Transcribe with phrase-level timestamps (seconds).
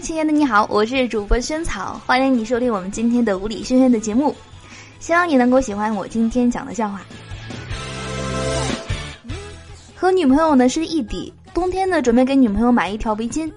[0.00, 4.34] 亲爱的你好，我是主播萱草，欢迎你收听我们今天的无理萱萱的节目，
[4.98, 7.00] 希望你能够喜欢我今天讲的笑话。
[9.94, 13.50] 和女朋友呢是异地，冬天呢准备给女朋友买一条围巾，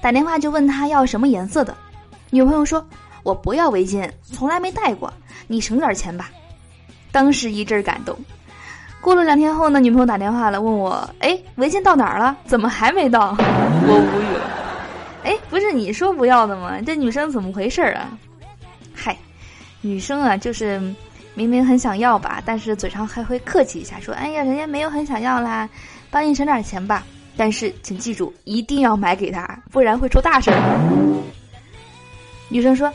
[0.00, 1.76] 打电话就问她要什么颜色的，
[2.30, 2.84] 女朋友说
[3.22, 5.12] ：“我不要围巾，从来没戴过，
[5.46, 6.30] 你省点钱吧。”
[7.12, 8.16] 当时一阵感动。
[9.00, 12.34] 过了两天后呢，女朋友打电话了，问我：“哎，围巾到哪儿了？
[12.46, 14.31] 怎么还没到？”我无语。
[15.52, 16.80] 不是你说不要的吗？
[16.80, 18.16] 这女生怎么回事啊？
[18.94, 19.14] 嗨，
[19.82, 20.80] 女生啊，就是
[21.34, 25.68] 明明很想要吧，但是嘴上还会客气一下，说：“哎呀，人家没有很想要啦，
[26.10, 27.04] 帮你省点钱吧。”
[27.36, 31.22] 但是请记住，一定要买给她，不然会出大事儿。
[32.48, 32.90] 女生说：“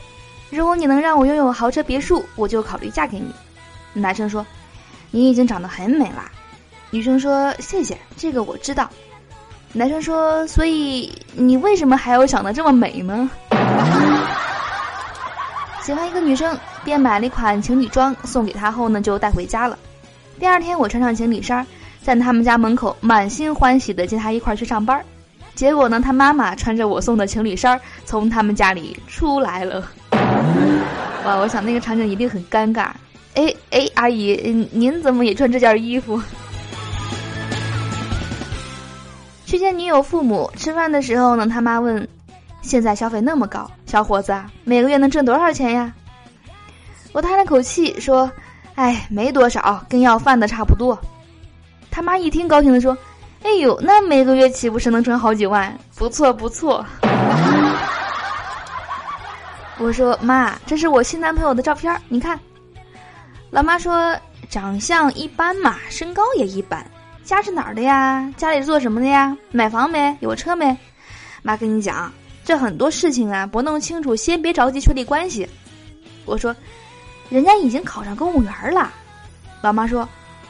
[0.50, 3.32] 如果你能让我拥有豪车别墅，我就考虑嫁给你。”
[3.94, 4.44] 男生说。
[5.10, 6.30] 你已经长得很美了，
[6.90, 8.90] 女生说：“谢谢，这个我知道。”
[9.74, 13.30] 男生说：“所以你为什么还要长得这么美呢？”
[15.84, 19.78] 喜欢一个女生，便买了一款情侣装送给她后呢，就带回家了。
[20.40, 21.66] 第二天，我穿上情侣衫，
[22.02, 25.04] 在他们家门口满心欢喜的接她一块去上班。
[25.54, 29.84] 结果呢，她妈妈穿着我送的情侣衫从他们家里出来了。
[31.24, 32.90] 哇，我想那个场景一定很尴尬。
[33.36, 36.22] 哎哎，阿姨，您怎么也穿这件衣服？
[39.48, 42.06] 去见女友父母吃饭的时候呢，他妈问
[42.62, 45.94] ：“现在消费那么高，小伙子每个月能挣多少钱呀？”
[47.14, 48.30] 我叹了口气说
[48.76, 51.00] ：“哎，没多少，跟要饭的差不多。”
[51.90, 52.96] 他妈一听，高兴的说
[53.42, 55.74] ：“哎呦，那每个月岂不是能挣好几万？
[55.96, 56.86] 不错不错。”
[59.80, 62.38] 我说：“妈，这是我新男朋友的照片，你看。”
[63.50, 64.14] 老妈说
[64.52, 66.86] ：“长相一般嘛，身高也一般。
[67.28, 68.34] 家是哪儿的呀？
[68.38, 69.36] 家里做什么的呀？
[69.52, 70.16] 买房没？
[70.22, 70.76] 有车没？”
[71.44, 72.10] 妈跟你讲，
[72.46, 75.46] 这很多事情啊，不弄清楚，先别着急确立关系。
[76.24, 76.56] 我说
[77.30, 78.90] ：“人家已经考上公务员了。”
[79.62, 80.08] 老妈说：“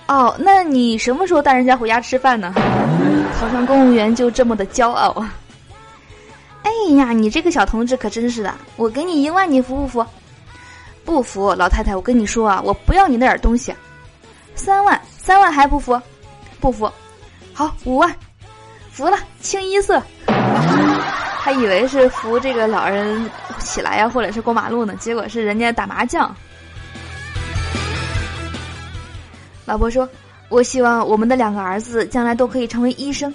[0.07, 2.53] 哦，那你什么时候带人家回家吃饭呢？
[3.39, 5.33] 考上公务员就这么的骄傲啊？”
[6.61, 8.53] 哎呀，你这个小同志可真是的！
[8.75, 10.05] 我给你一万，你服不服？
[11.03, 13.73] 不服，老太太，我跟你说啊，我不要你那点东西。
[14.53, 15.99] 三万，三万还不服？
[16.59, 16.91] 不服，
[17.53, 18.13] 好五万，
[18.91, 20.01] 服了，清一色。
[20.27, 23.29] 他以为是扶这个老人
[23.59, 26.35] 起来呀，或者是过马路呢，结果是人家打麻将。
[29.65, 30.07] 老婆说
[30.49, 33.33] ：“我希望我们的两个儿子将来都可以成为医生。”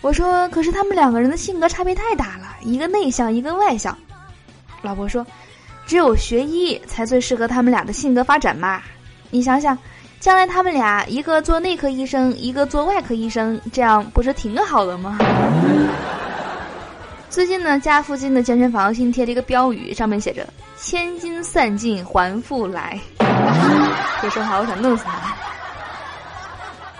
[0.00, 3.96] 我说：“可是他们两个人的性格差别太大了，一个内向，一个外向。”
[4.82, 5.26] 老婆说。
[5.86, 8.82] 只有学医才最适合他们俩的性格发展嘛？
[9.30, 9.74] 你想想，
[10.20, 15.16] 将来他们俩一个做内科医生，一个做外科医生，这样不是挺好的吗？
[17.30, 20.44] 最近呢，家附近的健身房新贴了一个标语，上面写着
[20.76, 22.98] “千金散尽还复来”。
[24.20, 25.36] 这说话我想弄死他。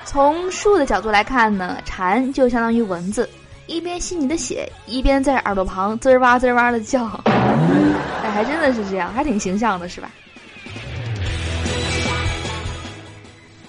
[0.05, 3.29] 从树的角度来看呢，蝉就相当于蚊子。
[3.67, 10.09] 一边吸你的血，一边在耳朵旁滋哇滋哇的叫，哎，还真的是这样，还挺形象的，是吧？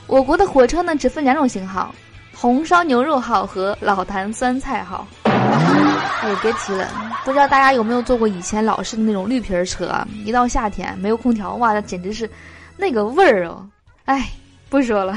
[0.09, 1.93] 我国的火车呢，只分两种型号：
[2.35, 5.07] 红烧牛肉号和老坛酸菜号。
[5.23, 6.89] 哎，别提了，
[7.23, 9.95] 不知道大家有没有坐过以前老式的那种绿皮车？
[10.25, 12.27] 一到夏天没有空调，哇，那简直是
[12.75, 13.63] 那个味儿哦！
[14.05, 14.31] 哎，
[14.67, 15.15] 不说了。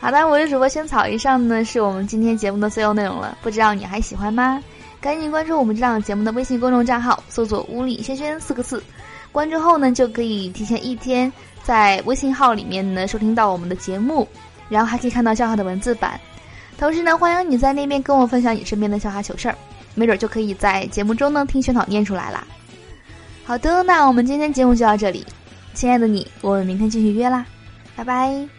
[0.00, 1.06] 好的，我是主播仙草。
[1.06, 4.62] 以上呢是我们今天节目的所有内容了，不知道你还喜欢吗？
[5.00, 8.82] 赶紧关注我们这档节目的微信公众账号，搜索“屋里轩轩”四个字，
[9.30, 11.32] 关注后呢就可以提前一天
[11.62, 14.26] 在微信号里面呢收听到我们的节目，
[14.68, 16.20] 然后还可以看到笑话的文字版。
[16.76, 19.54] 同时呢，欢迎你在那边跟我分享你身边的笑话糗事儿，
[19.94, 22.46] 没准就可以在节目中呢听萱草念出来啦。
[23.44, 25.24] 好的，那我们今天节目就到这里，
[25.74, 27.46] 亲爱的你，我们明天继续约啦，
[27.94, 28.57] 拜拜。